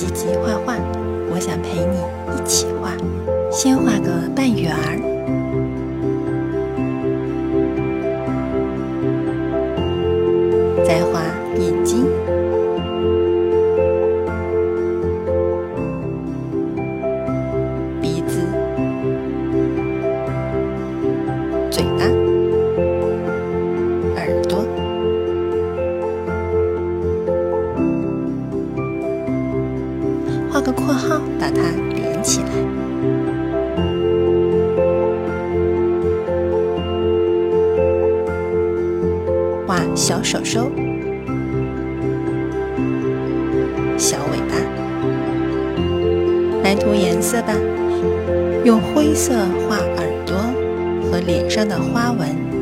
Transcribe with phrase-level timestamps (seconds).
[0.00, 0.78] 积极画画，
[1.30, 1.98] 我想陪你
[2.34, 2.96] 一起画。
[3.50, 4.96] 先画个半圆儿，
[10.86, 11.20] 再画
[11.58, 12.06] 眼睛、
[18.00, 18.40] 鼻子、
[21.70, 22.06] 嘴巴、
[30.60, 31.62] 画个括号，把它
[31.94, 32.48] 连起来。
[39.66, 40.70] 画小手手、
[43.96, 44.54] 小尾巴。
[46.62, 47.54] 来涂颜色吧，
[48.62, 49.32] 用灰色
[49.66, 50.36] 画耳朵
[51.10, 52.59] 和脸上的花纹。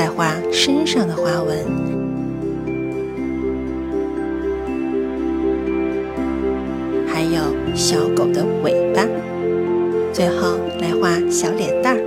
[0.00, 1.58] 再画身上的花纹，
[7.06, 9.06] 还有小狗的尾巴。
[10.10, 12.00] 最后来画小脸蛋儿。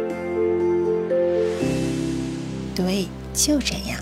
[2.73, 3.99] 对，就这样。